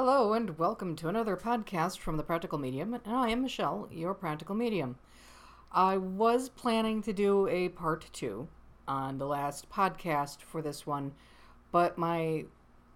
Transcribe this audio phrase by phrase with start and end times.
[0.00, 2.94] Hello, and welcome to another podcast from the Practical Medium.
[2.94, 4.96] And I am Michelle, your Practical Medium.
[5.72, 8.46] I was planning to do a part two
[8.86, 11.14] on the last podcast for this one,
[11.72, 12.44] but my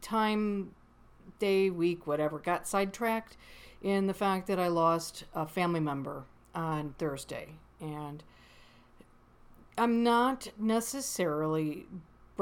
[0.01, 0.77] time,
[1.41, 3.37] day, week, whatever, got sidetracked
[3.83, 7.49] in the fact that I lost a family member on Thursday.
[7.81, 8.23] And
[9.77, 11.89] I'm not necessarily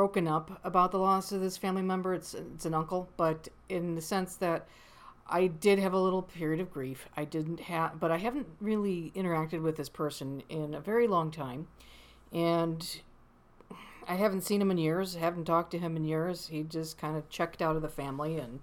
[0.00, 2.14] broken up about the loss of this family member.
[2.14, 4.66] It's it's an uncle, but in the sense that
[5.28, 7.06] I did have a little period of grief.
[7.18, 11.30] I didn't have, but I haven't really interacted with this person in a very long
[11.30, 11.68] time,
[12.32, 13.02] and
[14.08, 15.16] I haven't seen him in years.
[15.16, 16.46] I haven't talked to him in years.
[16.46, 18.60] He just kind of checked out of the family and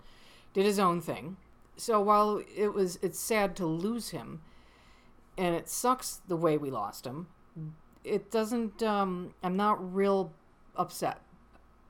[0.56, 1.38] did his own thing.
[1.76, 4.42] So while it was, it's sad to lose him,
[5.38, 7.28] and it sucks the way we lost him.
[8.04, 8.82] It doesn't.
[8.82, 10.34] Um, I'm not real
[10.76, 11.22] upset.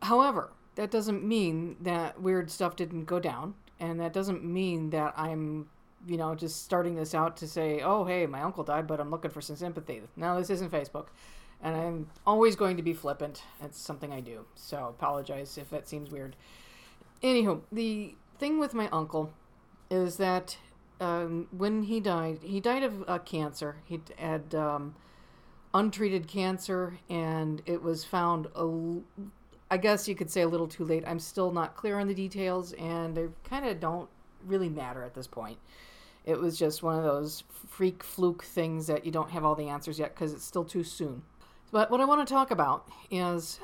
[0.01, 5.13] However, that doesn't mean that weird stuff didn't go down, and that doesn't mean that
[5.17, 5.69] I'm,
[6.07, 9.09] you know, just starting this out to say, oh, hey, my uncle died, but I'm
[9.09, 10.01] looking for some sympathy.
[10.15, 11.07] No, this isn't Facebook.
[11.61, 13.41] And I'm always going to be flippant.
[13.63, 14.45] It's something I do.
[14.53, 16.35] So apologize if that seems weird.
[17.23, 19.33] Anywho, the thing with my uncle
[19.89, 20.57] is that
[20.99, 23.77] um, when he died, he died of uh, cancer.
[23.85, 24.95] He had um,
[25.73, 28.63] untreated cancer, and it was found, a,
[29.69, 31.03] I guess you could say, a little too late.
[31.05, 34.09] I'm still not clear on the details, and they kind of don't
[34.45, 35.57] really matter at this point.
[36.25, 39.69] It was just one of those freak fluke things that you don't have all the
[39.69, 41.23] answers yet because it's still too soon.
[41.71, 43.59] But what I want to talk about is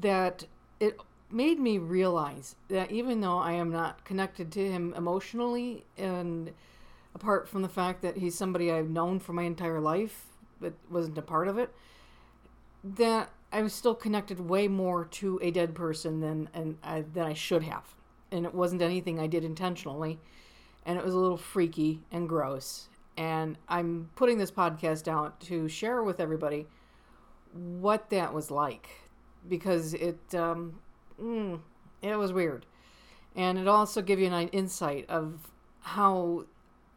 [0.00, 0.46] that
[0.80, 0.98] it
[1.30, 6.52] made me realize that even though I am not connected to him emotionally, and
[7.14, 10.26] apart from the fact that he's somebody I've known for my entire life,
[10.60, 11.74] but wasn't a part of it,
[12.84, 17.26] that I was still connected way more to a dead person than and I, than
[17.26, 17.94] I should have,
[18.30, 20.18] and it wasn't anything I did intentionally,
[20.86, 22.88] and it was a little freaky and gross.
[23.16, 26.66] And I'm putting this podcast out to share with everybody
[27.52, 28.88] what that was like
[29.46, 30.78] because it um,
[31.20, 31.60] mm,
[32.00, 32.64] it was weird,
[33.36, 35.50] and it also give you an insight of
[35.80, 36.46] how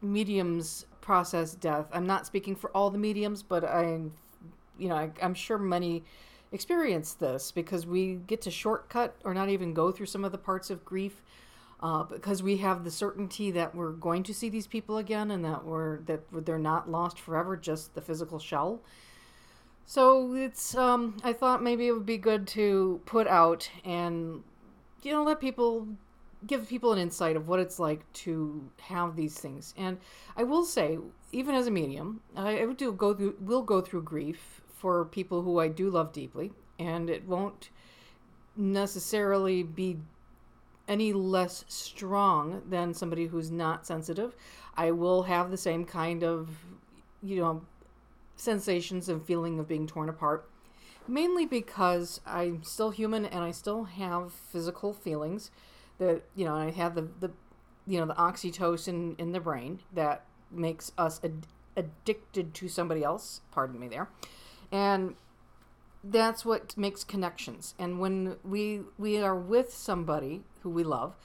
[0.01, 1.88] mediums process death.
[1.91, 4.13] I'm not speaking for all the mediums, but I'm,
[4.78, 6.03] you know, I, I'm sure many
[6.56, 10.38] experience this because we get to shortcut or not even go through some of the
[10.38, 11.22] parts of grief
[11.82, 15.46] uh, because we have the certainty that we're going to see these people again and
[15.46, 18.82] that we're that they're not lost forever, just the physical shell.
[19.86, 24.44] So it's um, I thought maybe it would be good to put out and
[25.04, 25.88] you know let people
[26.48, 29.74] give people an insight of what it's like to have these things.
[29.78, 29.98] And
[30.38, 30.98] I will say,
[31.32, 35.41] even as a medium, I, I do go through will go through grief for people
[35.41, 37.69] who I do love deeply, and it won't
[38.56, 39.97] necessarily be
[40.88, 44.36] any less strong than somebody who's not sensitive.
[44.75, 46.50] I will have the same kind of,
[47.24, 47.63] you know,
[48.36, 50.50] sensations and feeling of being torn apart.
[51.07, 55.52] Mainly because I'm still human and I still have physical feelings
[55.97, 57.31] that you know I have the the
[57.88, 61.47] you know the oxytocin in the brain that makes us ad-
[61.78, 63.42] addicted to somebody else.
[63.52, 64.09] Pardon me there,
[64.72, 65.16] and
[66.03, 67.74] that's what makes connections.
[67.80, 71.16] And when we we are with somebody who we love,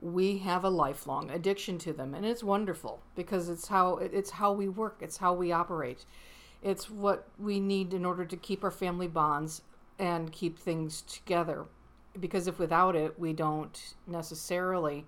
[0.00, 4.52] we have a lifelong addiction to them, and it's wonderful because it's how it's how
[4.52, 4.98] we work.
[5.00, 6.04] It's how we operate.
[6.62, 9.62] It's what we need in order to keep our family bonds
[9.98, 11.66] and keep things together
[12.20, 15.04] because if without it we don't necessarily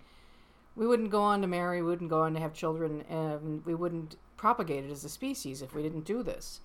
[0.77, 3.75] we wouldn't go on to marry we wouldn't go on to have children and we
[3.75, 6.61] wouldn't propagate it as a species if we didn't do this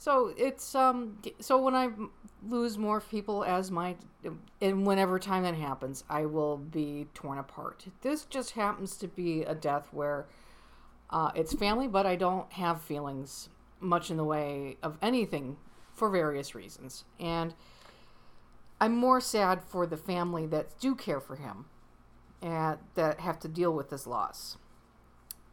[0.00, 1.88] so it's um so when i
[2.48, 3.94] lose more people as my
[4.60, 7.86] and whenever time that happens i will be torn apart.
[8.00, 10.26] This just happens to be a death where
[11.10, 13.50] uh, it's family but i don't have feelings
[13.80, 15.56] much in the way of anything
[16.00, 17.04] for various reasons.
[17.20, 17.54] And
[18.80, 21.66] I'm more sad for the family that do care for him
[22.40, 24.56] and that have to deal with this loss.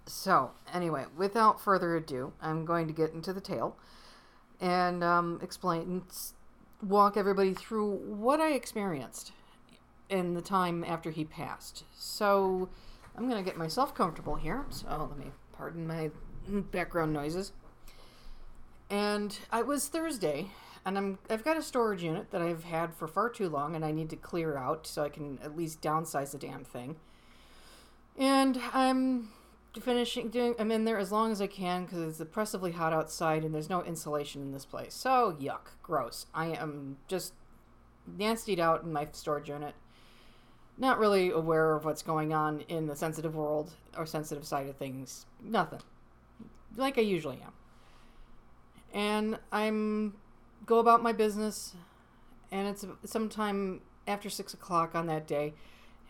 [0.05, 3.75] So, anyway, without further ado, I'm going to get into the tale
[4.59, 6.03] and um, explain, and
[6.81, 9.31] walk everybody through what I experienced
[10.09, 11.83] in the time after he passed.
[11.95, 12.69] So,
[13.15, 14.65] I'm going to get myself comfortable here.
[14.69, 16.11] So, let me pardon my
[16.71, 17.51] background noises.
[18.89, 20.47] And it was Thursday,
[20.85, 23.83] and I'm I've got a storage unit that I've had for far too long, and
[23.83, 26.95] I need to clear out so I can at least downsize the damn thing.
[28.17, 29.29] And I'm
[29.81, 30.55] finishing doing.
[30.59, 33.69] I'm in there as long as I can because it's oppressively hot outside, and there's
[33.69, 34.93] no insulation in this place.
[34.93, 36.25] So yuck, gross.
[36.33, 37.33] I am just
[38.07, 39.75] nastied out in my storage unit.
[40.77, 44.75] not really aware of what's going on in the sensitive world or sensitive side of
[44.77, 45.25] things.
[45.41, 45.81] Nothing.
[46.75, 47.53] Like I usually am.
[48.93, 50.13] And I'm
[50.65, 51.75] go about my business,
[52.51, 55.53] and it's sometime after six o'clock on that day,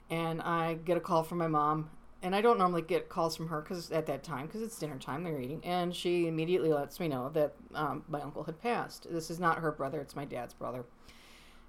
[0.09, 1.89] and I get a call from my mom.
[2.21, 4.97] And I don't normally get calls from her because at that time, because it's dinner
[4.97, 9.05] time, they're eating, and she immediately lets me know that um, my uncle had passed.
[9.09, 10.85] This is not her brother; it's my dad's brother.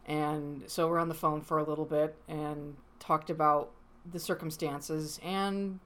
[0.06, 3.72] And so we're on the phone for a little bit and talked about
[4.10, 5.20] the circumstances.
[5.22, 5.80] And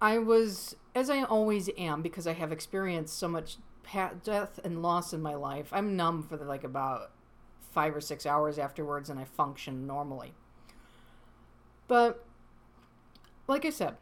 [0.00, 3.56] I was, as I always am, because I have experienced so much
[4.22, 7.10] death and loss in my life, I'm numb for the, like about
[7.72, 10.34] five or six hours afterwards and I function normally.
[11.86, 12.24] But
[13.48, 13.96] like I said,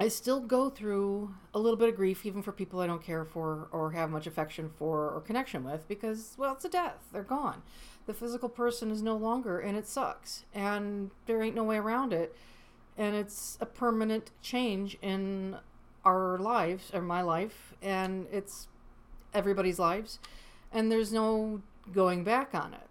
[0.00, 3.24] I still go through a little bit of grief, even for people I don't care
[3.24, 7.08] for or have much affection for or connection with, because, well, it's a death.
[7.12, 7.62] They're gone.
[8.06, 10.44] The physical person is no longer, and it sucks.
[10.52, 12.34] And there ain't no way around it.
[12.96, 15.58] And it's a permanent change in
[16.04, 18.68] our lives, or my life, and it's
[19.32, 20.18] everybody's lives.
[20.72, 21.62] And there's no
[21.92, 22.88] going back on it.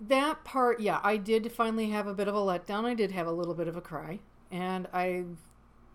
[0.00, 2.84] That part, yeah, I did finally have a bit of a letdown.
[2.84, 4.20] I did have a little bit of a cry.
[4.50, 5.24] And I,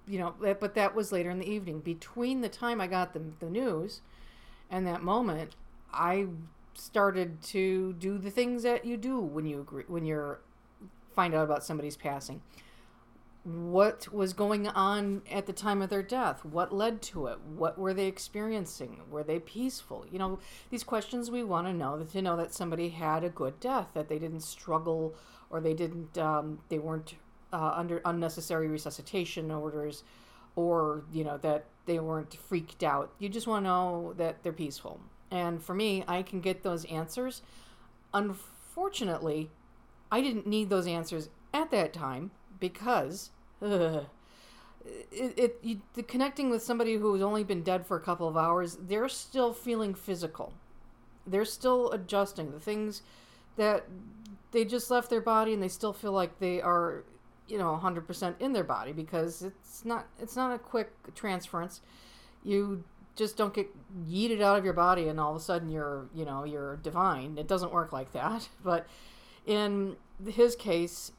[0.08, 1.80] you know, but that was later in the evening.
[1.80, 4.02] Between the time I got the, the news
[4.70, 5.56] and that moment,
[5.94, 6.28] I
[6.74, 10.40] started to do the things that you do when you agree, when you're
[11.14, 12.42] find out about somebody's passing.
[13.44, 16.46] What was going on at the time of their death?
[16.46, 17.40] What led to it?
[17.42, 19.02] What were they experiencing?
[19.10, 20.06] Were they peaceful?
[20.12, 20.40] You know
[20.70, 24.10] these questions we want to know to know that somebody had a good death that
[24.10, 25.16] they didn't struggle
[25.50, 27.16] or they didn't um, they weren't
[27.54, 30.04] uh, under unnecessary resuscitation orders
[30.56, 33.12] or you know that they weren't freaked out.
[33.20, 35.00] You just want to know that they're peaceful.
[35.30, 37.42] And for me i can get those answers.
[38.14, 39.50] Unfortunately
[40.12, 43.32] i didn't need those answers at that time because
[43.62, 44.06] ugh,
[45.12, 48.38] it, it you, the connecting with somebody who's only been dead for a couple of
[48.38, 50.54] hours, they're still feeling physical.
[51.28, 52.52] They're still adjusting.
[52.52, 53.04] The things
[53.58, 53.86] that
[54.52, 57.04] they just left their body and they still feel like they are
[57.52, 61.82] you know 100% in their body because it's not it's not a quick transference
[62.44, 62.84] you
[63.16, 63.68] just don't get
[64.08, 67.38] yeeted out of your body and all of a sudden you're you know you're divine
[67.38, 68.88] it doesn't work like that but
[69.46, 71.12] in his case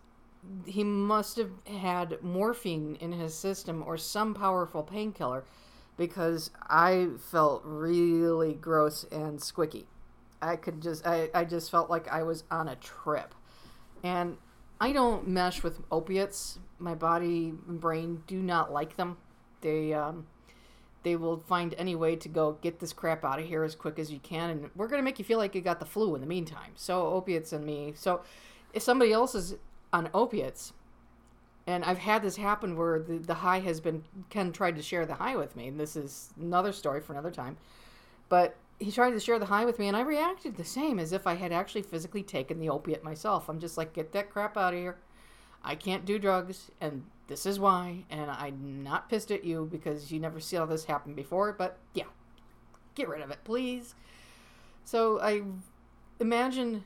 [0.66, 5.44] he must have had morphine in his system or some powerful painkiller
[5.96, 9.84] because I felt really gross and squicky.
[10.40, 13.34] I could just I, I just felt like I was on a trip.
[14.02, 14.38] And
[14.82, 16.58] I don't mesh with opiates.
[16.80, 19.16] My body and brain do not like them.
[19.60, 20.26] They um
[21.04, 23.98] they will find any way to go get this crap out of here as quick
[23.98, 26.20] as you can and we're to make you feel like you got the flu in
[26.20, 26.72] the meantime.
[26.74, 27.92] So opiates and me.
[27.94, 28.22] So
[28.72, 29.54] if somebody else is
[29.92, 30.72] on opiates.
[31.64, 35.06] And I've had this happen where the, the high has been, Ken tried to share
[35.06, 35.68] the high with me.
[35.68, 37.56] And this is another story for another time.
[38.28, 41.12] But he tried to share the high with me, and I reacted the same as
[41.12, 43.48] if I had actually physically taken the opiate myself.
[43.48, 44.98] I'm just like, get that crap out of here.
[45.62, 48.04] I can't do drugs, and this is why.
[48.10, 51.52] And I'm not pissed at you because you never see all this happen before.
[51.52, 52.06] But yeah,
[52.96, 53.94] get rid of it, please.
[54.84, 55.42] So I
[56.18, 56.82] imagine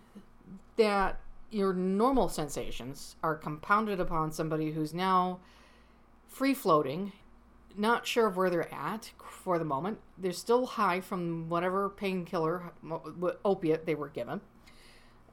[0.76, 1.18] that
[1.50, 5.38] your normal sensations are compounded upon somebody who's now
[6.28, 7.12] free floating,
[7.76, 9.98] not sure of where they're at for the moment.
[10.18, 12.72] They're still high from whatever painkiller,
[13.44, 14.40] opiate they were given.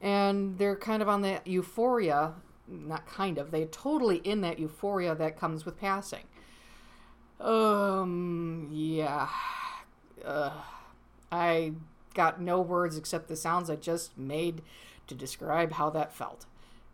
[0.00, 2.34] And they're kind of on that euphoria,
[2.68, 6.24] not kind of, they're totally in that euphoria that comes with passing.
[7.40, 9.28] Um, yeah.
[10.24, 10.52] Uh,
[11.32, 11.72] I
[12.14, 14.62] got no words except the sounds I just made
[15.06, 16.46] to describe how that felt.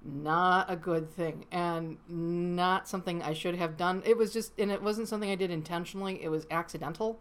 [0.02, 4.02] Not a good thing, and not something I should have done.
[4.06, 6.22] It was just, and it wasn't something I did intentionally.
[6.22, 7.20] It was accidental.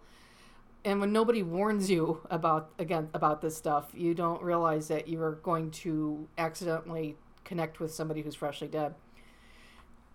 [0.86, 5.22] And when nobody warns you about again about this stuff, you don't realize that you
[5.22, 8.96] are going to accidentally connect with somebody who's freshly dead.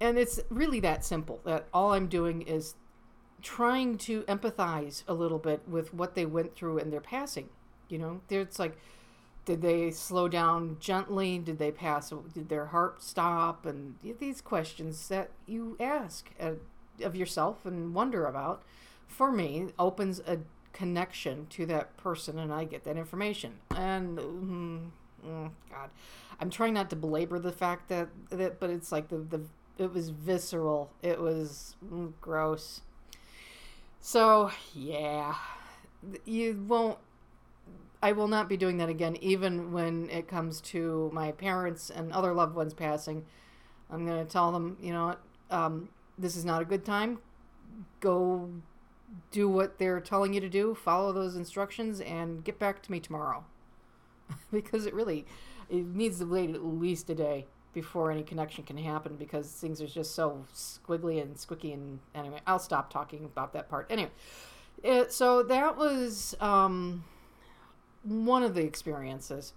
[0.01, 1.41] And it's really that simple.
[1.45, 2.77] That all I'm doing is
[3.43, 7.51] trying to empathize a little bit with what they went through in their passing.
[7.91, 8.79] You know, it's like
[9.45, 11.39] did they slow down gently?
[11.39, 12.13] Did they pass?
[12.33, 13.67] Did their heart stop?
[13.67, 18.63] And these questions that you ask of yourself and wonder about,
[19.07, 20.39] for me, opens a
[20.73, 23.55] connection to that person, and I get that information.
[23.75, 24.91] And mm,
[25.27, 25.91] mm, God,
[26.41, 29.43] I'm trying not to belabor the fact that that, but it's like the the
[29.79, 30.91] it was visceral.
[31.03, 32.83] It was mm, gross.
[34.01, 35.35] So yeah,
[36.25, 36.99] you won't
[38.05, 42.13] I will not be doing that again, even when it comes to my parents and
[42.13, 43.25] other loved ones passing.
[43.91, 45.17] I'm going to tell them, you know
[45.51, 47.19] um, this is not a good time.
[48.01, 48.51] Go
[49.31, 53.01] do what they're telling you to do, follow those instructions, and get back to me
[53.01, 53.45] tomorrow.
[54.53, 55.25] because it really
[55.71, 59.81] it needs to wait at least a day before any connection can happen because things
[59.81, 64.11] are just so squiggly and squicky and anyway i'll stop talking about that part anyway
[64.83, 67.05] it, so that was um,
[68.05, 69.53] one of the experiences.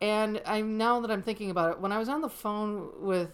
[0.00, 3.30] And i'm now that i'm thinking about it when i was on the phone with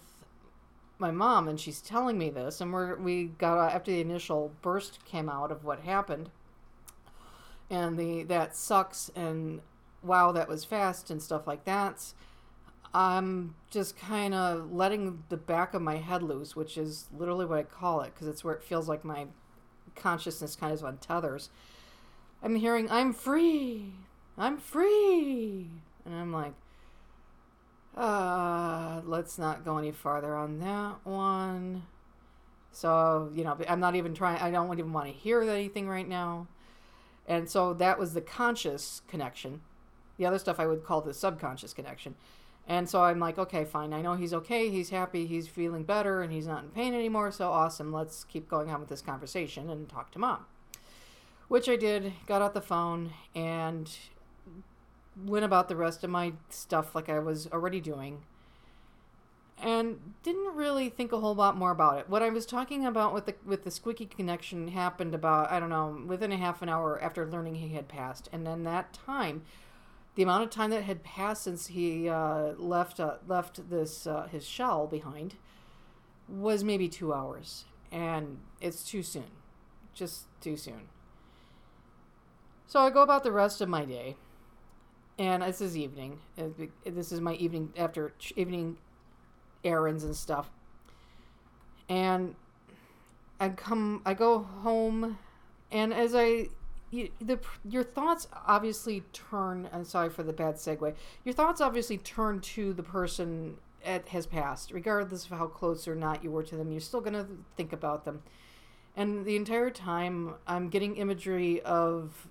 [1.03, 4.53] my mom and she's telling me this and we're we got uh, after the initial
[4.61, 6.29] burst came out of what happened
[7.69, 9.59] and the that sucks and
[10.01, 12.13] wow that was fast and stuff like that
[12.93, 17.59] i'm just kind of letting the back of my head loose which is literally what
[17.59, 19.25] i call it because it's where it feels like my
[19.95, 21.49] consciousness kind of on tethers
[22.43, 23.93] i'm hearing i'm free
[24.37, 25.69] i'm free
[26.05, 26.53] and i'm like
[27.95, 31.83] uh, let's not go any farther on that one.
[32.71, 36.07] So, you know, I'm not even trying, I don't even want to hear anything right
[36.07, 36.47] now.
[37.27, 39.61] And so that was the conscious connection.
[40.17, 42.15] The other stuff I would call the subconscious connection.
[42.67, 43.93] And so I'm like, okay, fine.
[43.93, 44.69] I know he's okay.
[44.69, 45.27] He's happy.
[45.27, 47.31] He's feeling better and he's not in pain anymore.
[47.31, 47.91] So awesome.
[47.93, 50.45] Let's keep going on with this conversation and talk to mom.
[51.47, 52.13] Which I did.
[52.25, 53.89] Got out the phone and
[55.25, 58.23] went about the rest of my stuff like I was already doing
[59.63, 62.09] and didn't really think a whole lot more about it.
[62.09, 65.69] What I was talking about with the with the squeaky connection happened about I don't
[65.69, 69.43] know within a half an hour after learning he had passed, and then that time,
[70.15, 74.27] the amount of time that had passed since he uh, left uh, left this uh,
[74.29, 75.35] his shell behind
[76.27, 79.31] was maybe two hours, and it's too soon,
[79.93, 80.89] just too soon.
[82.67, 84.15] So I go about the rest of my day
[85.17, 86.19] and this is evening.
[86.85, 88.77] This is my evening after evening
[89.63, 90.49] errands and stuff.
[91.87, 92.35] And
[93.39, 95.17] I come, I go home,
[95.71, 96.47] and as I,
[96.91, 99.69] you, the your thoughts obviously turn.
[99.71, 100.95] I'm sorry for the bad segue.
[101.23, 105.95] Your thoughts obviously turn to the person that has passed, regardless of how close or
[105.95, 106.71] not you were to them.
[106.71, 108.23] You're still gonna think about them.
[108.95, 112.27] And the entire time, I'm getting imagery of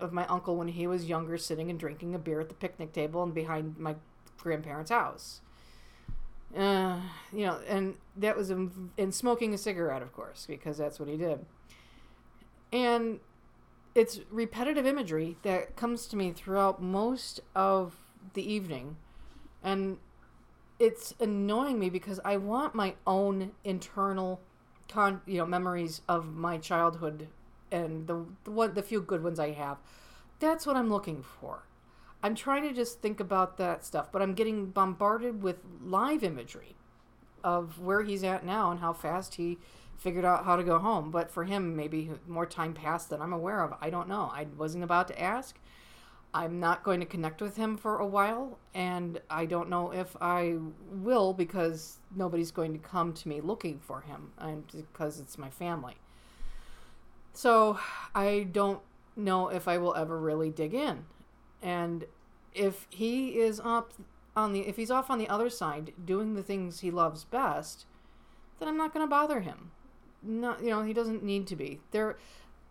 [0.00, 2.92] of my uncle when he was younger, sitting and drinking a beer at the picnic
[2.92, 3.96] table and behind my
[4.38, 5.40] grandparents' house.
[6.56, 7.00] Uh,
[7.32, 11.08] you know, and that was in, and smoking a cigarette, of course, because that's what
[11.08, 11.44] he did.
[12.72, 13.20] And
[13.94, 17.96] it's repetitive imagery that comes to me throughout most of
[18.34, 18.96] the evening,
[19.62, 19.98] and
[20.78, 24.40] it's annoying me because I want my own internal,
[24.88, 27.28] con you know, memories of my childhood
[27.70, 29.78] and the the one the few good ones I have.
[30.38, 31.66] That's what I'm looking for.
[32.22, 36.76] I'm trying to just think about that stuff, but I'm getting bombarded with live imagery
[37.44, 39.58] of where he's at now and how fast he
[39.96, 41.10] figured out how to go home.
[41.10, 43.74] But for him, maybe more time passed than I'm aware of.
[43.80, 44.30] I don't know.
[44.32, 45.58] I wasn't about to ask.
[46.34, 50.14] I'm not going to connect with him for a while, and I don't know if
[50.20, 50.56] I
[50.90, 55.48] will because nobody's going to come to me looking for him, and because it's my
[55.48, 55.96] family.
[57.36, 57.78] So
[58.14, 58.80] I don't
[59.14, 61.04] know if I will ever really dig in.
[61.60, 62.06] And
[62.54, 63.92] if he is up
[64.34, 67.84] on the if he's off on the other side doing the things he loves best,
[68.58, 69.70] then I'm not going to bother him.
[70.22, 71.80] Not you know, he doesn't need to be.
[71.90, 72.16] There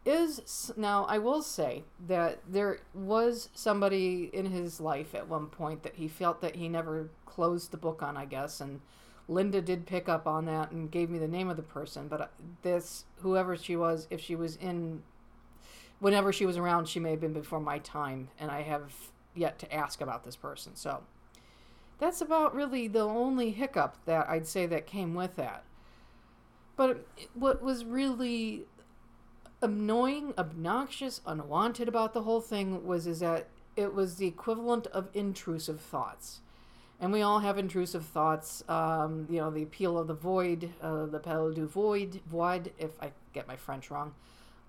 [0.03, 5.83] is now I will say that there was somebody in his life at one point
[5.83, 8.81] that he felt that he never closed the book on, I guess, and
[9.27, 12.31] Linda did pick up on that and gave me the name of the person, but
[12.61, 15.01] this, whoever she was, if she was in,
[15.99, 18.93] whenever she was around, she may have been before my time, and I have
[19.33, 20.75] yet to ask about this person.
[20.75, 21.03] So
[21.97, 25.63] that's about really the only hiccup that I'd say that came with that.
[26.75, 28.65] But what was really
[29.61, 35.09] annoying, obnoxious, unwanted about the whole thing was is that it was the equivalent of
[35.13, 36.41] intrusive thoughts
[36.99, 38.63] and we all have intrusive thoughts.
[38.69, 42.91] Um, you know, the appeal of the void, uh, the appel du void, void, if
[43.01, 44.13] I get my French wrong.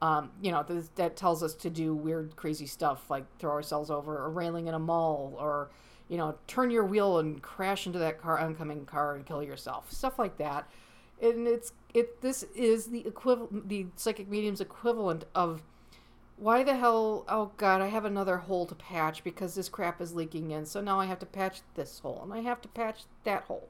[0.02, 3.90] Um, you know, th- that tells us to do weird, crazy stuff like throw ourselves
[3.90, 5.70] over a railing in a mall or,
[6.08, 9.90] you know, turn your wheel and crash into that car, oncoming car and kill yourself.
[9.90, 10.68] Stuff like that.
[11.22, 15.62] And it's, it, this is the equivalent, the psychic medium's equivalent of
[16.36, 20.14] why the hell oh god i have another hole to patch because this crap is
[20.14, 20.66] leaking in.
[20.66, 23.68] So now i have to patch this hole and i have to patch that hole.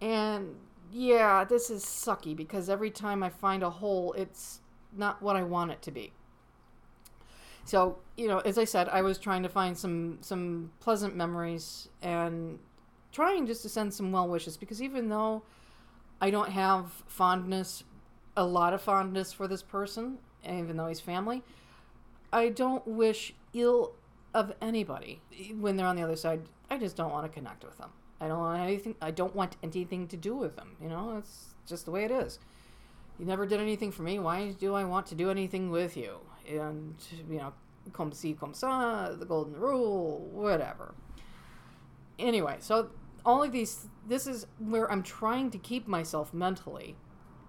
[0.00, 0.56] And
[0.92, 4.60] yeah this is sucky because every time i find a hole it's
[4.96, 6.12] not what i want it to be.
[7.64, 11.88] So you know as i said i was trying to find some some pleasant memories
[12.02, 12.58] and
[13.12, 15.42] trying just to send some well wishes because even though
[16.20, 17.82] I don't have fondness,
[18.36, 21.42] a lot of fondness for this person, even though he's family,
[22.32, 23.92] I don't wish ill
[24.32, 25.20] of anybody
[25.58, 26.42] when they're on the other side.
[26.70, 27.90] I just don't want to connect with them.
[28.20, 28.94] I don't want anything.
[29.00, 30.76] I don't want anything to do with them.
[30.80, 32.38] You know, it's just the way it is.
[33.18, 34.18] You never did anything for me.
[34.18, 36.18] Why do I want to do anything with you?
[36.48, 36.94] And
[37.28, 37.52] you know,
[37.92, 40.94] comme si comme ça, the golden rule, whatever.
[42.18, 42.90] Anyway, so
[43.24, 43.88] all of these.
[44.08, 46.96] This is where I'm trying to keep myself mentally,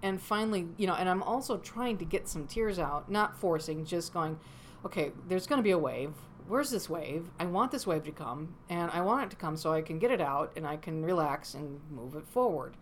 [0.02, 3.84] and finally, you know, and I'm also trying to get some tears out, not forcing,
[3.84, 4.38] just going.
[4.84, 6.12] Okay, there's going to be a wave
[6.48, 7.30] where's this wave?
[7.38, 9.98] I want this wave to come, and I want it to come so I can
[9.98, 12.76] get it out and I can relax and move it forward.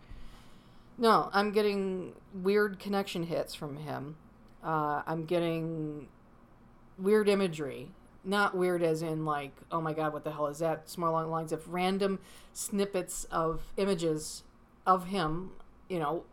[0.98, 4.16] No, I'm getting weird connection hits from him.
[4.62, 6.08] Uh, I'm getting
[6.98, 7.92] weird imagery.
[8.22, 10.82] Not weird as in, like, oh my god, what the hell is that?
[10.84, 12.18] It's more along the lines of random
[12.52, 14.42] snippets of images
[14.84, 15.52] of him,
[15.88, 16.24] you know,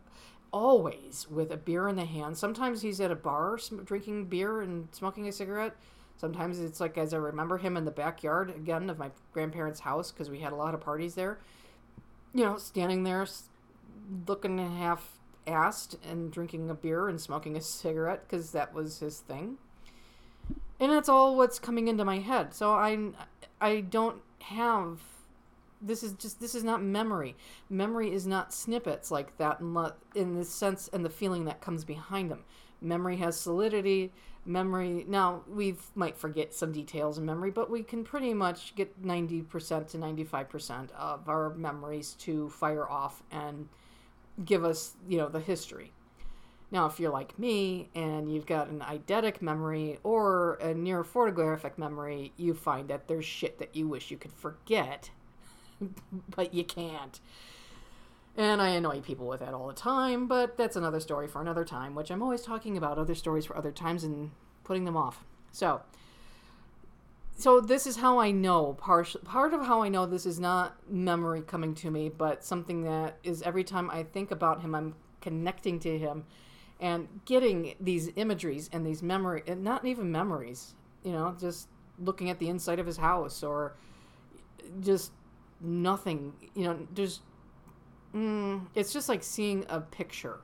[0.58, 2.38] always with a beer in the hand.
[2.38, 5.76] Sometimes he's at a bar drinking beer and smoking a cigarette
[6.18, 10.12] Sometimes it's like as I remember him in the backyard again of my grandparents' house
[10.12, 11.40] because we had a lot of parties there.
[12.34, 13.26] You know, standing there
[14.28, 19.20] looking half assed and drinking a beer and smoking a cigarette because that was his
[19.20, 19.58] thing.
[20.80, 22.54] And that's all what's coming into my head.
[22.54, 22.98] So I
[23.62, 25.00] I don't have
[25.82, 27.36] this is just this is not memory.
[27.70, 29.60] Memory is not snippets like that
[30.16, 32.44] in, the sense and the feeling that comes behind them.
[32.82, 34.12] Memory has solidity
[34.48, 39.04] memory now we might forget some details in memory but we can pretty much get
[39.04, 43.68] 90% to 95% of our memories to fire off and
[44.46, 45.92] give us you know the history
[46.72, 51.78] now if you're like me and you've got an eidetic memory or a near photographic
[51.78, 55.10] memory you find that there's shit that you wish you could forget
[56.36, 57.20] but you can't
[58.38, 61.66] and I annoy people with that all the time, but that's another story for another
[61.66, 64.30] time, which I'm always talking about other stories for other times and
[64.64, 65.26] putting them off.
[65.52, 65.82] So,
[67.36, 70.76] so this is how I know part part of how I know this is not
[70.88, 74.94] memory coming to me, but something that is every time I think about him, I'm
[75.20, 76.26] connecting to him
[76.80, 82.30] and getting these imageries and these memory and not even memories, you know, just looking
[82.30, 83.76] at the inside of his house or
[84.80, 85.12] just
[85.62, 87.22] nothing, you know, there's
[88.14, 90.40] mm, it's just like seeing a picture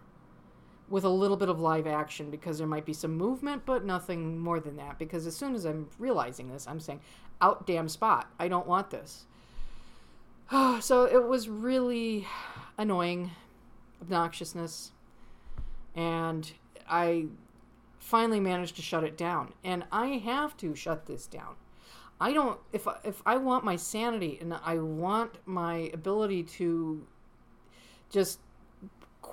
[0.90, 4.38] with a little bit of live action because there might be some movement, but nothing
[4.38, 5.00] more than that.
[5.00, 7.00] Because as soon as I'm realizing this, I'm saying,
[7.42, 8.32] out damn spot.
[8.40, 9.26] I don't want this.
[10.82, 12.28] so it was really
[12.78, 13.32] annoying,
[14.04, 14.92] obnoxiousness.
[15.96, 16.52] And
[16.88, 17.26] I
[17.98, 19.54] finally managed to shut it down.
[19.64, 21.56] And I have to shut this down.
[22.20, 27.06] I don't if if I want my sanity and I want my ability to
[28.10, 28.40] just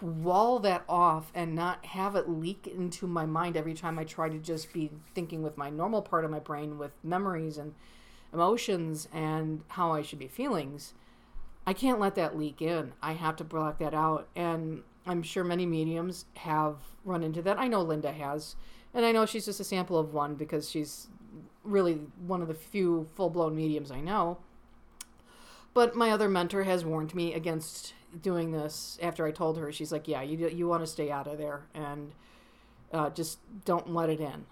[0.01, 4.29] wall that off and not have it leak into my mind every time I try
[4.29, 7.75] to just be thinking with my normal part of my brain with memories and
[8.33, 10.95] emotions and how I should be feelings.
[11.66, 12.93] I can't let that leak in.
[13.03, 14.29] I have to block that out.
[14.35, 17.59] And I'm sure many mediums have run into that.
[17.59, 18.57] I know Linda has.
[18.95, 21.09] And I know she's just a sample of one because she's
[21.64, 24.38] really one of the few full blown mediums I know.
[25.73, 29.70] But my other mentor has warned me against doing this after I told her.
[29.70, 32.12] She's like, "Yeah, you you want to stay out of there and
[32.92, 34.46] uh, just don't let it in."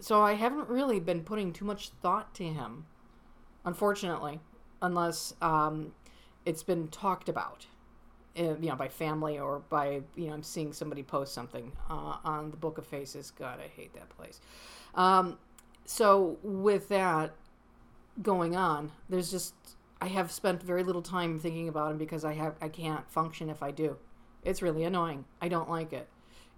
[0.00, 2.86] So I haven't really been putting too much thought to him,
[3.64, 4.40] unfortunately,
[4.80, 5.92] unless um,
[6.44, 7.66] it's been talked about,
[8.36, 12.16] uh, you know, by family or by you know I'm seeing somebody post something uh,
[12.24, 13.30] on the Book of Faces.
[13.30, 14.40] God, I hate that place.
[14.96, 15.38] Um,
[15.84, 17.34] so with that
[18.20, 19.54] going on, there's just
[20.00, 23.48] I have spent very little time thinking about him because I have I can't function
[23.48, 23.96] if I do.
[24.44, 25.24] It's really annoying.
[25.40, 26.08] I don't like it.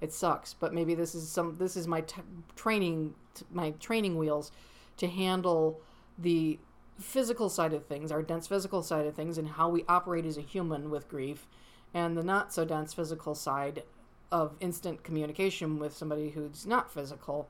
[0.00, 0.54] It sucks.
[0.54, 2.22] But maybe this is some this is my t-
[2.56, 3.14] training
[3.50, 4.52] my training wheels
[4.96, 5.80] to handle
[6.18, 6.58] the
[6.98, 10.38] physical side of things, our dense physical side of things, and how we operate as
[10.38, 11.48] a human with grief,
[11.92, 13.82] and the not so dense physical side
[14.30, 17.48] of instant communication with somebody who's not physical,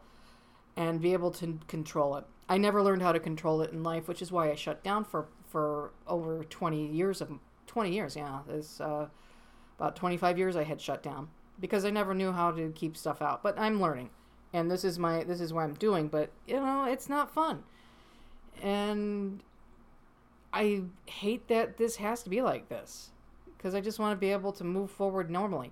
[0.77, 2.25] and be able to control it.
[2.49, 5.05] I never learned how to control it in life, which is why I shut down
[5.05, 7.31] for for over 20 years of
[7.69, 9.07] 20 years yeah there's uh,
[9.79, 11.29] about 25 years i had shut down
[11.61, 13.41] because i never knew how to keep stuff out.
[13.41, 14.11] But i'm learning
[14.53, 17.63] and this is my this is what i'm doing but you know it's not fun.
[18.61, 19.45] And
[20.53, 23.11] i hate that this has to be like this
[23.57, 25.71] because i just want to be able to move forward normally.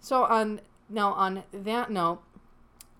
[0.00, 2.22] So on now on that note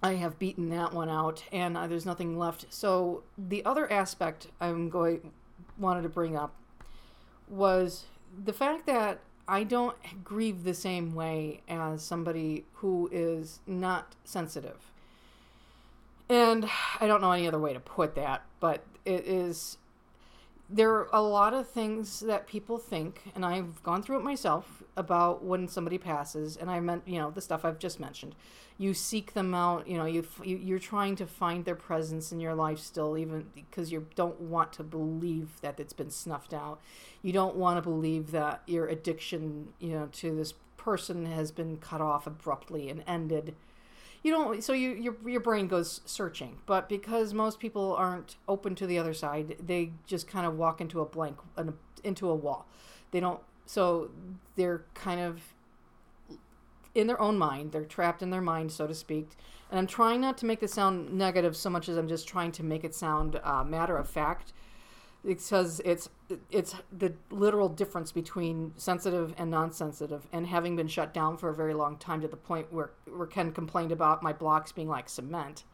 [0.04, 2.66] I have beaten that one out, and uh, there's nothing left.
[2.68, 5.32] So the other aspect I'm going
[5.78, 6.54] wanted to bring up
[7.48, 8.04] was
[8.44, 14.92] the fact that I don't grieve the same way as somebody who is not sensitive.
[16.28, 16.68] And
[17.00, 19.78] I don't know any other way to put that, but it is
[20.68, 24.82] there are a lot of things that people think, and I've gone through it myself
[24.96, 28.34] about when somebody passes, and I meant you know the stuff I've just mentioned.
[28.76, 32.54] You seek them out, you know, you you're trying to find their presence in your
[32.54, 36.80] life still, even because you don't want to believe that it's been snuffed out.
[37.22, 41.76] You don't want to believe that your addiction, you know, to this person has been
[41.76, 43.54] cut off abruptly and ended
[44.24, 48.74] you don't so you your your brain goes searching but because most people aren't open
[48.74, 52.34] to the other side they just kind of walk into a blank an, into a
[52.34, 52.66] wall.
[53.12, 54.10] They don't so
[54.56, 55.54] they're kind of
[56.94, 59.30] in their own mind they're trapped in their mind so to speak.
[59.70, 62.52] And i'm trying not to make this sound negative so much as i'm just trying
[62.52, 64.52] to make it sound uh, matter of fact
[65.24, 66.08] because it's
[66.50, 70.26] it's the literal difference between sensitive and non-sensitive.
[70.32, 73.26] And having been shut down for a very long time to the point where, where
[73.26, 75.64] ken complained about my blocks being like cement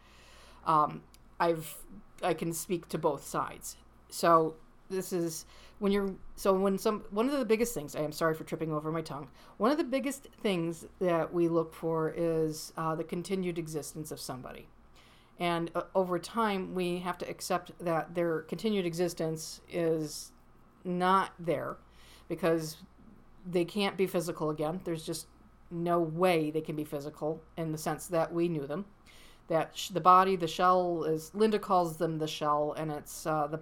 [0.66, 1.02] um,
[1.38, 1.76] i've
[2.22, 3.76] i can speak to both sides.
[4.08, 4.54] So
[4.88, 5.46] this is
[5.78, 8.72] when you're so when some one of the biggest things i am sorry for tripping
[8.72, 9.28] over my tongue.
[9.56, 14.20] One of the biggest things that we look for is uh, the continued existence of
[14.20, 14.68] somebody
[15.40, 20.32] and uh, over time, we have to accept that their continued existence is
[20.84, 21.78] not there
[22.28, 22.76] because
[23.50, 24.82] they can't be physical again.
[24.84, 25.26] There's just
[25.70, 28.84] no way they can be physical in the sense that we knew them.
[29.48, 33.46] That sh- the body, the shell is, Linda calls them the shell, and it's uh,
[33.46, 33.60] the,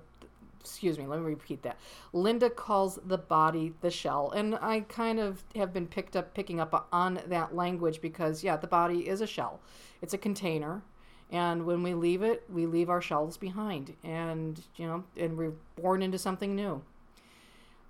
[0.58, 1.78] excuse me, let me repeat that.
[2.12, 6.58] Linda calls the body the shell, and I kind of have been picked up, picking
[6.58, 9.60] up on that language because, yeah, the body is a shell.
[10.02, 10.82] It's a container
[11.30, 15.54] and when we leave it we leave our shells behind and you know and we're
[15.76, 16.82] born into something new.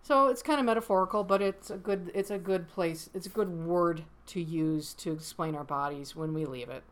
[0.02, 3.30] So it's kind of metaphorical but it's a good it's a good place it's a
[3.30, 6.82] good word to use to explain our bodies when we leave it.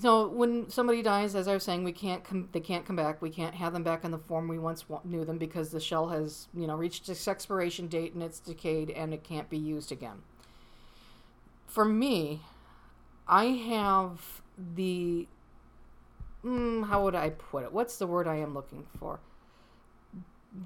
[0.00, 3.20] So when somebody dies as i was saying we can't come they can't come back.
[3.20, 6.08] We can't have them back in the form we once knew them because the shell
[6.10, 9.90] has you know reached its expiration date and it's decayed and it can't be used
[9.90, 10.22] again.
[11.66, 12.42] For me
[13.26, 14.42] i have
[14.74, 15.26] the
[16.44, 17.72] mm, how would I put it?
[17.72, 19.20] What's the word I am looking for?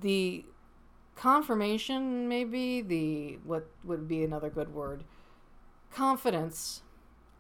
[0.01, 0.45] The
[1.17, 5.05] confirmation, maybe the what would be another good word?
[5.93, 6.83] Confidence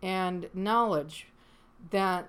[0.02, 1.28] and knowledge
[1.90, 2.28] that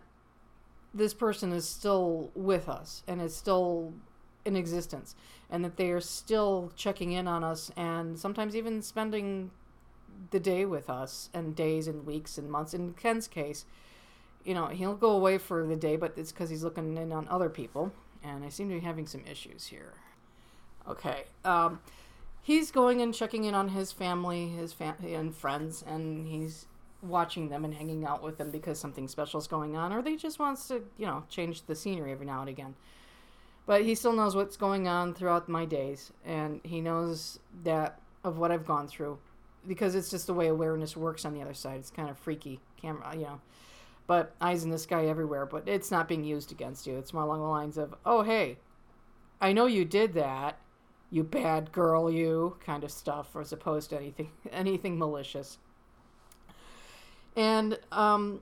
[0.93, 3.93] this person is still with us and is still
[4.45, 5.15] in existence
[5.49, 9.51] and that they are still checking in on us and sometimes even spending
[10.31, 13.65] the day with us and days and weeks and months in Ken's case
[14.45, 17.27] you know, he'll go away for the day, but it's because he's looking in on
[17.29, 17.91] other people.
[18.23, 19.93] And I seem to be having some issues here.
[20.87, 21.25] Okay.
[21.43, 21.79] Um,
[22.41, 26.67] he's going and checking in on his family, his family and friends, and he's
[27.01, 30.15] watching them and hanging out with them because something special is going on, or they
[30.15, 32.75] just wants to, you know, change the scenery every now and again.
[33.65, 38.37] But he still knows what's going on throughout my days, and he knows that of
[38.37, 39.17] what I've gone through
[39.67, 41.79] because it's just the way awareness works on the other side.
[41.79, 43.41] It's kind of freaky, camera, you know
[44.07, 46.97] but eyes in the sky everywhere, but it's not being used against you.
[46.97, 48.57] It's more along the lines of, oh, hey,
[49.41, 50.59] I know you did that,
[51.09, 55.57] you bad girl, you kind of stuff, as opposed to anything, anything malicious.
[57.35, 58.41] And um,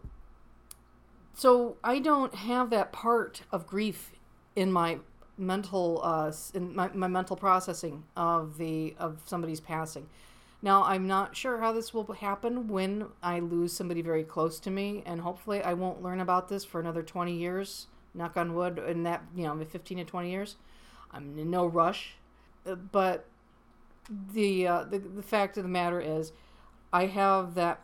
[1.34, 4.12] so I don't have that part of grief
[4.56, 5.00] in my
[5.36, 10.08] mental uh, in my, my mental processing of the of somebody's passing
[10.64, 14.72] now, I'm not sure how this will happen when I lose somebody very close to
[14.72, 17.88] me, and hopefully, I won't learn about this for another 20 years.
[18.14, 20.56] Knock on wood, in that, you know, 15 to 20 years.
[21.12, 22.16] I'm in no rush.
[22.66, 23.26] Uh, but
[24.10, 26.32] the, uh, the, the fact of the matter is,
[26.94, 27.82] I have that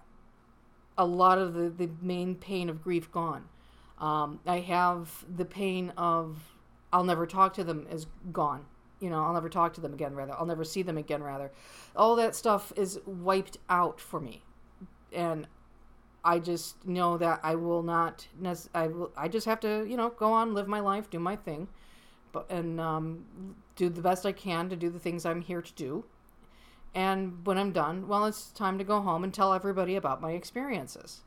[0.97, 3.49] a lot of the, the main pain of grief gone.
[3.99, 6.55] Um, I have the pain of
[6.93, 8.65] I'll never talk to them is gone
[8.99, 10.33] you know, I'll never talk to them again, rather.
[10.33, 11.51] I'll never see them again, rather.
[11.95, 14.43] All that stuff is wiped out for me.
[15.12, 15.47] And
[16.23, 18.27] I just know that I will not,
[18.73, 21.35] I, will, I just have to, you know, go on, live my life, do my
[21.35, 21.67] thing,
[22.31, 25.73] but, and um, do the best I can to do the things I'm here to
[25.73, 26.05] do.
[26.93, 30.31] And when I'm done, well, it's time to go home and tell everybody about my
[30.31, 31.21] experiences.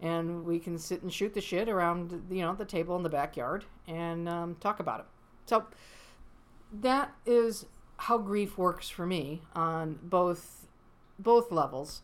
[0.00, 3.10] And we can sit and shoot the shit around, you know, the table in the
[3.10, 5.06] backyard and um, talk about it.
[5.46, 5.64] So,
[6.72, 10.66] that is how grief works for me on both
[11.18, 12.02] both levels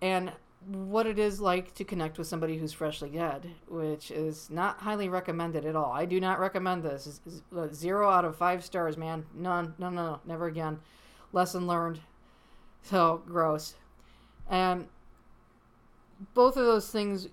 [0.00, 0.32] and
[0.66, 5.08] what it is like to connect with somebody who's freshly dead, which is not highly
[5.08, 5.92] recommended at all.
[5.92, 7.20] I do not recommend this.
[7.56, 9.24] Uh, zero out of five stars, man.
[9.34, 9.74] None.
[9.78, 10.20] No, no, no.
[10.24, 10.80] Never again.
[11.32, 12.00] Lesson learned.
[12.82, 13.74] So gross.
[14.50, 14.88] And
[16.34, 17.28] both of those things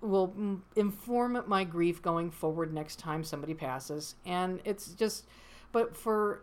[0.00, 0.32] will
[0.76, 4.14] inform my grief going forward next time somebody passes.
[4.24, 5.26] And it's just,
[5.72, 6.42] but for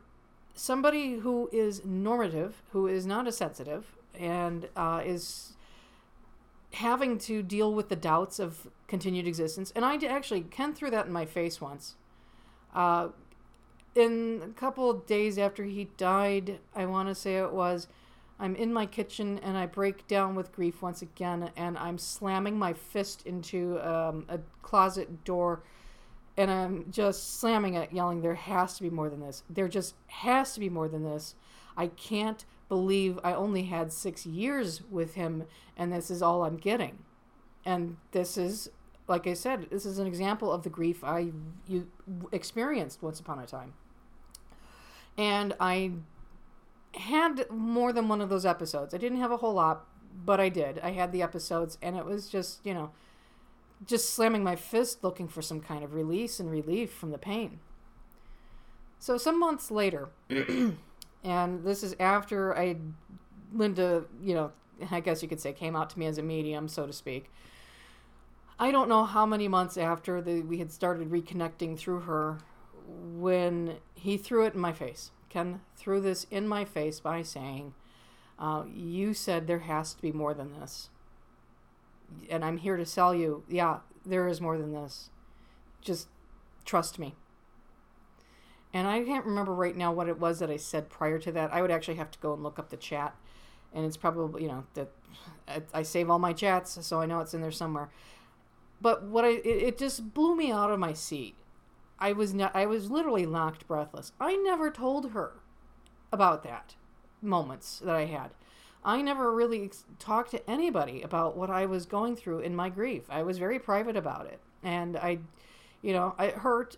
[0.53, 5.53] somebody who is normative, who is not a sensitive, and uh, is
[6.73, 9.71] having to deal with the doubts of continued existence.
[9.75, 11.95] And I actually, Ken threw that in my face once.
[12.73, 13.09] Uh,
[13.95, 17.87] in a couple of days after he died, I want to say it was,
[18.39, 22.59] I'm in my kitchen and I break down with grief once again, and I'm slamming
[22.59, 25.63] my fist into um, a closet door
[26.37, 29.43] and I'm just slamming it, yelling, There has to be more than this.
[29.49, 31.35] There just has to be more than this.
[31.75, 35.45] I can't believe I only had six years with him,
[35.75, 36.99] and this is all I'm getting.
[37.65, 38.69] And this is,
[39.07, 41.31] like I said, this is an example of the grief I
[41.67, 41.89] you
[42.31, 43.73] experienced once upon a time.
[45.17, 45.93] And I
[46.93, 48.93] had more than one of those episodes.
[48.93, 49.87] I didn't have a whole lot,
[50.25, 50.79] but I did.
[50.79, 52.91] I had the episodes, and it was just, you know,
[53.85, 57.59] just slamming my fist looking for some kind of release and relief from the pain.
[58.99, 60.09] So, some months later,
[61.23, 62.77] and this is after I,
[63.53, 64.51] Linda, you know,
[64.91, 67.31] I guess you could say came out to me as a medium, so to speak.
[68.59, 72.39] I don't know how many months after the, we had started reconnecting through her
[72.87, 75.11] when he threw it in my face.
[75.29, 77.75] Ken threw this in my face by saying,
[78.39, 80.89] uh, You said there has to be more than this
[82.29, 85.09] and I'm here to sell you, yeah, there is more than this.
[85.81, 86.07] Just
[86.65, 87.15] trust me.
[88.73, 91.53] And I can't remember right now what it was that I said prior to that.
[91.53, 93.15] I would actually have to go and look up the chat.
[93.73, 94.89] And it's probably, you know, that
[95.73, 97.89] I, save all my chats, so I know it's in there somewhere.
[98.81, 101.35] But what I, it, it just blew me out of my seat.
[101.99, 104.11] I was not, I was literally knocked breathless.
[104.19, 105.33] I never told her
[106.11, 106.75] about that
[107.21, 108.31] moments that I had.
[108.87, 109.69] I never really
[109.99, 113.03] talked to anybody about what I was going through in my grief.
[113.09, 114.39] I was very private about it.
[114.63, 115.19] And I,
[115.81, 116.77] you know, it hurt.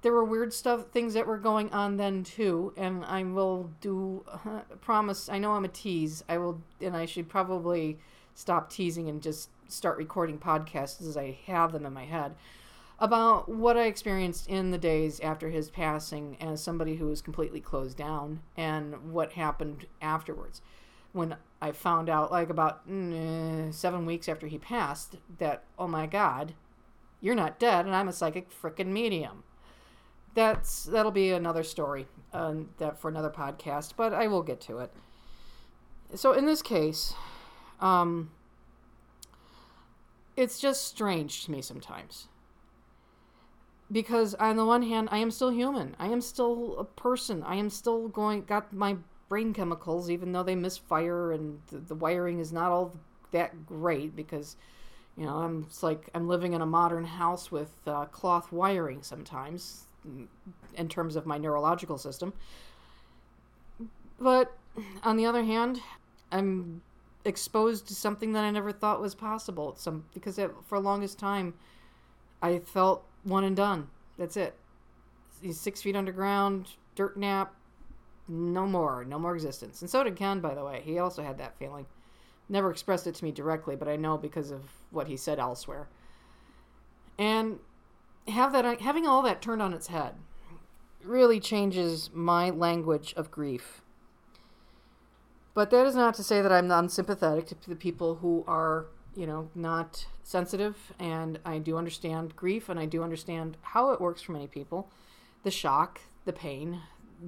[0.00, 2.72] There were weird stuff, things that were going on then too.
[2.78, 6.24] And I will do, uh, promise, I know I'm a tease.
[6.30, 7.98] I will, and I should probably
[8.34, 12.36] stop teasing and just start recording podcasts as I have them in my head
[13.00, 17.60] about what I experienced in the days after his passing as somebody who was completely
[17.60, 20.62] closed down and what happened afterwards
[21.18, 26.06] when I found out, like about mm, seven weeks after he passed, that, oh my
[26.06, 26.54] God,
[27.20, 29.42] you're not dead, and I'm a psychic freaking medium.
[30.34, 34.78] That's that'll be another story uh, that for another podcast, but I will get to
[34.78, 34.92] it.
[36.14, 37.12] So in this case,
[37.80, 38.30] um,
[40.36, 42.28] it's just strange to me sometimes
[43.90, 47.56] because on the one hand i am still human i am still a person i
[47.56, 48.94] am still going got my
[49.28, 52.94] brain chemicals, even though they misfire and the, the wiring is not all
[53.30, 54.56] that great because,
[55.16, 59.02] you know, I'm it's like I'm living in a modern house with uh, cloth wiring
[59.02, 59.84] sometimes
[60.74, 62.32] in terms of my neurological system.
[64.18, 64.56] But
[65.02, 65.80] on the other hand,
[66.32, 66.82] I'm
[67.24, 69.74] exposed to something that I never thought was possible.
[69.76, 71.54] Some because it, for the longest time,
[72.42, 73.88] I felt one and done.
[74.18, 74.54] That's it.
[75.52, 77.54] Six feet underground, dirt nap,
[78.28, 79.80] no more, no more existence.
[79.80, 80.82] And so did Ken, by the way.
[80.84, 81.86] He also had that feeling.
[82.48, 85.88] Never expressed it to me directly, but I know because of what he said elsewhere.
[87.18, 87.58] And
[88.28, 90.14] have that having all that turned on its head
[91.02, 93.82] really changes my language of grief.
[95.54, 98.86] But that is not to say that I'm unsympathetic to the people who are,
[99.16, 100.92] you know, not sensitive.
[100.98, 104.90] And I do understand grief and I do understand how it works for many people
[105.44, 106.82] the shock, the pain,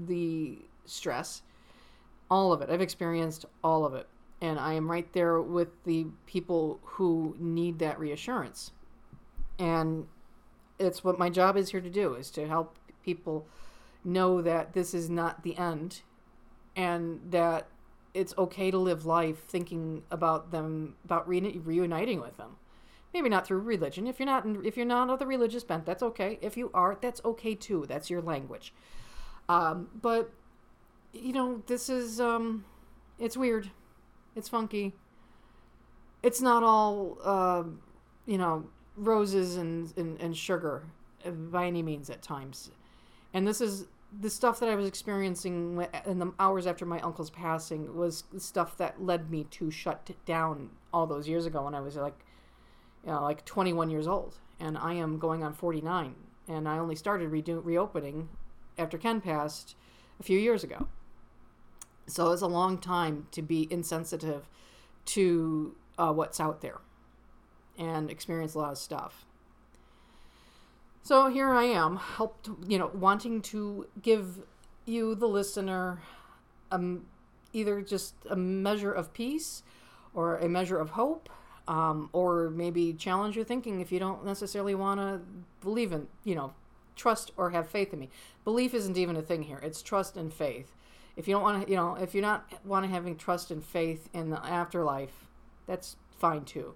[0.07, 1.43] the stress,
[2.31, 2.71] all of it.
[2.71, 4.07] I've experienced all of it.
[4.41, 8.73] And I am right there with the people who need that reassurance.
[9.59, 10.07] And
[10.79, 13.47] it's what my job is here to do is to help people
[14.05, 16.01] know that this is not the end
[16.75, 17.69] and that
[18.15, 22.57] it's okay to live life thinking about them about re- reuniting with them
[23.13, 26.03] maybe not through religion if you're not if you're not of the religious bent that's
[26.03, 28.73] okay if you are that's okay too that's your language
[29.51, 30.31] um, but
[31.13, 32.65] you know, this is um
[33.19, 33.69] it's weird.
[34.37, 34.95] It's funky.
[36.23, 37.65] It's not all uh,
[38.27, 38.65] you know,
[38.97, 40.85] roses and, and, and sugar
[41.25, 42.71] by any means at times.
[43.35, 43.87] And this is
[44.21, 48.77] the stuff that I was experiencing in the hours after my uncle's passing was stuff
[48.77, 52.19] that led me to shut down all those years ago when I was like,
[53.05, 56.15] you know, like 21 years old, and I am going on 49,
[56.49, 58.29] and I only started re- reopening
[58.79, 59.77] after Ken passed
[60.19, 60.89] a few years ago.
[62.07, 64.49] So it's a long time to be insensitive
[65.07, 66.79] to uh, what's out there
[67.79, 69.25] and experience a lot of stuff.
[71.03, 74.43] So here I am, helped, you know, wanting to give
[74.85, 76.01] you, the listener,
[76.71, 77.07] um,
[77.53, 79.63] either just a measure of peace
[80.15, 81.29] or a measure of hope,
[81.69, 85.21] um, or maybe challenge your thinking if you don't necessarily want to
[85.61, 86.53] believe in, you know,
[86.97, 88.11] trust or have faith in me.
[88.45, 89.61] Belief isn't even a thing here.
[89.63, 90.75] It's trust and faith.
[91.17, 93.65] If you don't want to, you know, if you're not want to having trust and
[93.65, 95.27] faith in the afterlife,
[95.67, 96.75] that's fine too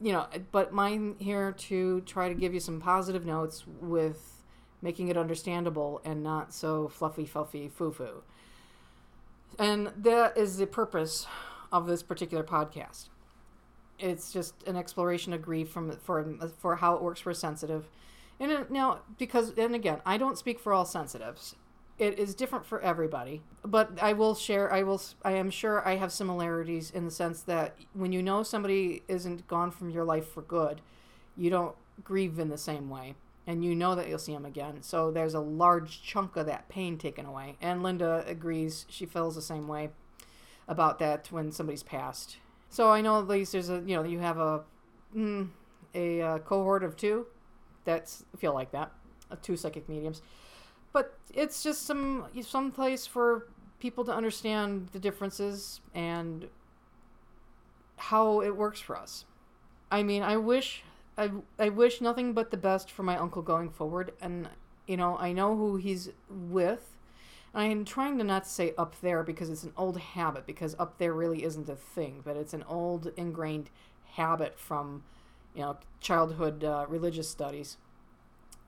[0.00, 4.42] you know, but mine here to try to give you some positive notes with
[4.80, 8.22] making it understandable and not so fluffy, fluffy, foo foo.
[9.58, 11.26] And that is the purpose
[11.72, 13.08] of this particular podcast.
[13.98, 16.24] It's just an exploration of grief from for
[16.58, 17.88] for how it works for sensitive.
[18.40, 21.56] And now, because and again, I don't speak for all sensitives.
[21.98, 23.42] It is different for everybody.
[23.64, 27.42] But i will share i will i am sure i have similarities in the sense
[27.42, 30.80] that when you know somebody isn't gone from your life for good
[31.36, 31.74] you don't
[32.04, 33.14] grieve in the same way.
[33.46, 34.82] And you know that you'll see them again.
[34.82, 37.56] So there's a large chunk of that pain taken away.
[37.62, 39.90] And linda agrees she feels the same way
[40.66, 42.36] about that when somebody's passed.
[42.70, 44.62] So i know at least there's a you know you have a
[45.16, 45.48] mm,
[45.94, 47.26] a uh, cohort of two
[47.88, 48.92] that's feel like that
[49.30, 50.22] of two psychic mediums
[50.92, 53.46] but it's just some some place for
[53.80, 56.48] people to understand the differences and
[57.96, 59.24] how it works for us.
[59.90, 60.82] I mean, I wish
[61.16, 64.48] I I wish nothing but the best for my uncle going forward and
[64.86, 66.96] you know, I know who he's with.
[67.54, 70.98] I am trying to not say up there because it's an old habit because up
[70.98, 73.70] there really isn't a thing, but it's an old ingrained
[74.12, 75.02] habit from
[75.58, 77.76] you know, childhood uh, religious studies.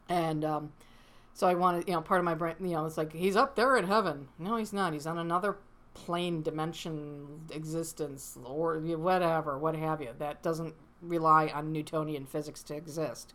[0.08, 0.72] And um,
[1.32, 3.54] so I wanted, you know, part of my brain, you know, it's like he's up
[3.54, 4.28] there in heaven.
[4.38, 4.92] No, he's not.
[4.92, 5.56] He's on another
[5.94, 10.10] plane dimension existence or whatever, what have you.
[10.18, 13.34] That doesn't rely on Newtonian physics to exist.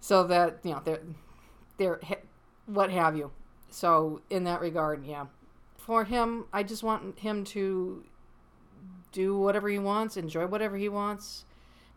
[0.00, 1.02] So that you know, they're,
[1.78, 2.00] they're
[2.66, 3.30] what have you.
[3.70, 5.26] So in that regard, yeah,
[5.76, 8.04] for him, I just want him to
[9.12, 11.44] do whatever he wants, enjoy whatever he wants,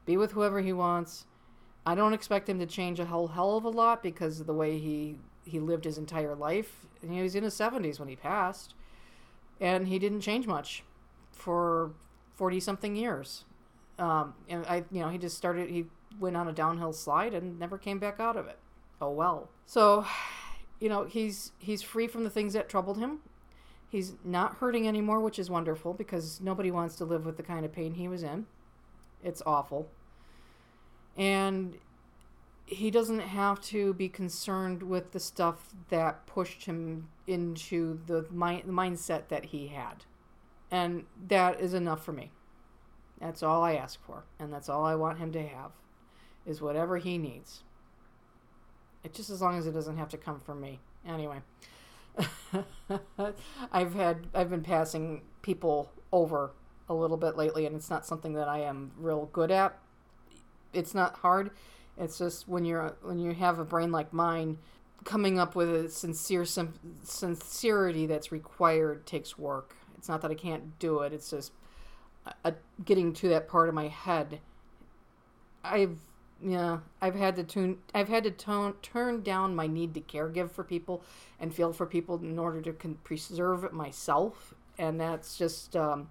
[0.06, 1.26] be with whoever he wants
[1.86, 4.54] I don't expect him to change a whole hell of a lot because of the
[4.54, 6.86] way he he lived his entire life.
[7.02, 8.76] You know, he was in his seventies when he passed,
[9.60, 10.84] and he didn't change much
[11.32, 11.92] for
[12.36, 13.46] forty something years.
[13.98, 15.70] Um, and I, you know, he just started.
[15.70, 15.86] He
[16.20, 18.60] went on a downhill slide and never came back out of it.
[19.02, 19.50] Oh well.
[19.66, 20.06] So,
[20.80, 23.22] you know, he's he's free from the things that troubled him.
[23.90, 27.66] He's not hurting anymore, which is wonderful because nobody wants to live with the kind
[27.66, 28.46] of pain he was in.
[29.24, 29.90] It's awful
[31.20, 31.78] and
[32.66, 38.64] he doesn't have to be concerned with the stuff that pushed him into the, mi-
[38.66, 40.06] mindset that he had.
[40.72, 42.32] And that is enough for me.
[43.20, 44.24] That's all I ask for.
[44.40, 45.72] And that's all I want him to have
[46.46, 47.64] is whatever he needs.
[49.04, 50.80] It just as long as it doesn't have to come from me.
[51.06, 51.42] Anyway.
[53.72, 56.52] I've had I've been passing people over
[56.90, 59.78] a little bit lately and it's not something that I am real good at
[60.74, 61.52] it's not hard.
[61.98, 64.58] It's just when you're when you have a brain like mine,
[65.04, 66.74] coming up with a sincere sim-
[67.04, 69.76] sincerity that's required takes work.
[69.98, 71.12] It's not that I can't do it.
[71.12, 71.52] It's just
[72.26, 72.54] a, a,
[72.86, 74.40] getting to that part of my head.
[75.64, 75.98] I've
[76.42, 77.80] yeah, I've had to tune.
[77.94, 81.04] I've had to tone, turn down my need to caregive for people
[81.38, 86.08] and feel for people in order to con- preserve myself, and that's just um,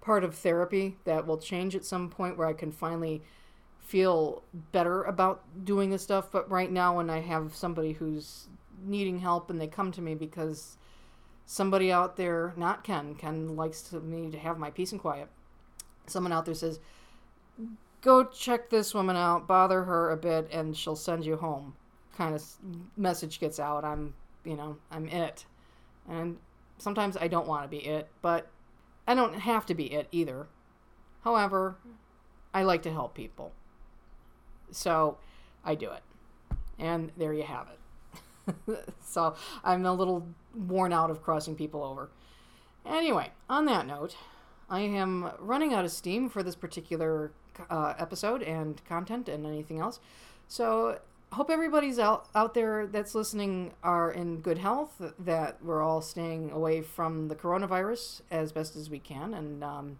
[0.00, 3.22] part of therapy that will change at some point where I can finally
[3.80, 6.30] feel better about doing this stuff.
[6.30, 8.48] But right now, when I have somebody who's
[8.82, 10.76] needing help and they come to me because
[11.44, 15.28] somebody out there, not Ken, Ken likes to me to have my peace and quiet.
[16.06, 16.80] Someone out there says,
[18.00, 21.74] "Go check this woman out, bother her a bit, and she'll send you home."
[22.16, 22.44] Kind of
[22.96, 23.84] message gets out.
[23.84, 25.44] I'm, you know, I'm it,
[26.08, 26.38] and
[26.78, 28.48] sometimes I don't want to be it, but
[29.10, 30.46] I don't have to be it either.
[31.24, 31.74] However,
[32.54, 33.50] I like to help people.
[34.70, 35.18] So
[35.64, 36.04] I do it.
[36.78, 37.66] And there you have
[38.46, 38.86] it.
[39.00, 39.34] so
[39.64, 42.08] I'm a little worn out of crossing people over.
[42.86, 44.14] Anyway, on that note,
[44.68, 47.32] I am running out of steam for this particular
[47.68, 49.98] uh, episode and content and anything else.
[50.46, 51.00] So
[51.32, 55.00] hope everybody's out out there that's listening are in good health.
[55.18, 59.98] That we're all staying away from the coronavirus as best as we can, and um,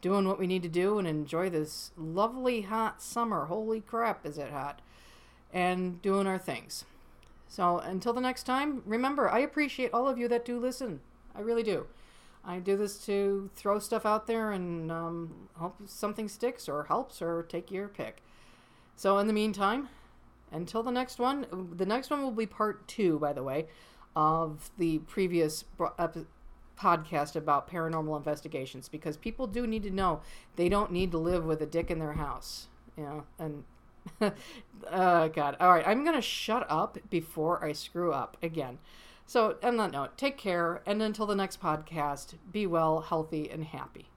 [0.00, 3.46] doing what we need to do, and enjoy this lovely hot summer.
[3.46, 4.80] Holy crap, is it hot!
[5.52, 6.84] And doing our things.
[7.48, 11.00] So until the next time, remember, I appreciate all of you that do listen.
[11.34, 11.86] I really do.
[12.44, 17.20] I do this to throw stuff out there and um, hope something sticks or helps
[17.20, 18.22] or take your pick.
[18.96, 19.88] So in the meantime,
[20.52, 21.46] until the next one,
[21.76, 23.66] the next one will be part two, by the way,
[24.16, 25.64] of the previous
[26.78, 30.20] podcast about paranormal investigations because people do need to know.
[30.56, 33.64] They don't need to live with a dick in their house, you know, and
[34.90, 35.56] oh god.
[35.60, 38.78] All right i'm gonna shut up before i screw up again.
[39.26, 43.64] So on that note take care and until the next podcast be well healthy and
[43.64, 44.08] happy